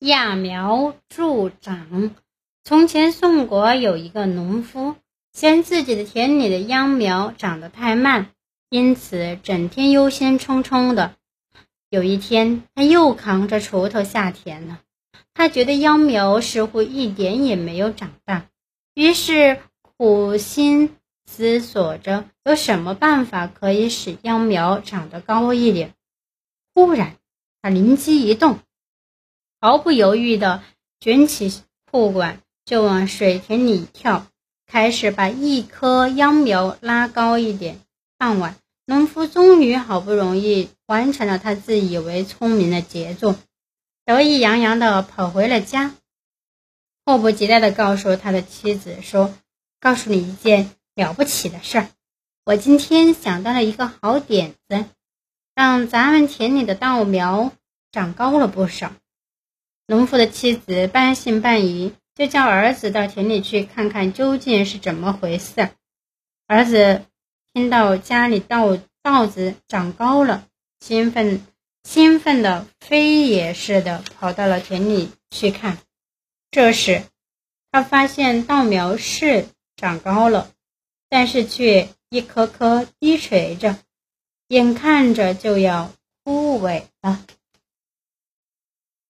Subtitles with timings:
[0.00, 2.14] 揠苗助长。
[2.64, 4.96] 从前，宋国有一个农夫，
[5.30, 8.30] 嫌自己的田里的秧苗长得太慢，
[8.70, 11.16] 因此整天忧心忡忡的。
[11.90, 14.80] 有一天，他又扛着锄头下田了。
[15.34, 18.46] 他觉得秧苗似乎一点也没有长大，
[18.94, 20.96] 于是苦心
[21.26, 25.92] 思索着有什么办法可以使秧苗长得高一点。
[26.74, 27.16] 忽然，
[27.60, 28.60] 他灵机一动，
[29.62, 30.62] 毫不犹豫地
[31.00, 31.52] 卷起
[31.90, 34.26] 裤管就往水田里跳，
[34.66, 37.78] 开始把一棵秧苗拉高一点。
[38.16, 43.36] 傍晚，农夫终于好不容易完成了他自以为聪明的杰作，
[44.06, 45.94] 得意洋洋地跑回了家，
[47.04, 49.34] 迫不及待地告诉他的妻子说
[49.78, 51.88] ：“告诉你一件了不起的事儿，
[52.46, 54.86] 我今天想到了一个好点子。”
[55.54, 57.52] 让咱们田里的稻苗
[57.92, 58.92] 长高了不少。
[59.90, 65.70] 农夫的妻子半信半疑，就叫儿子到田里去看看究竟是怎么回事。
[66.46, 67.02] 儿子
[67.52, 70.46] 听到家里稻稻子长高了，
[70.78, 71.44] 兴奋
[71.82, 75.78] 兴奋的飞也似的跑到了田里去看。
[76.52, 77.02] 这时，
[77.72, 80.52] 他发现稻苗是长高了，
[81.08, 83.76] 但是却一颗颗低垂着。
[84.46, 85.90] 眼看着就要
[86.22, 87.26] 枯萎了。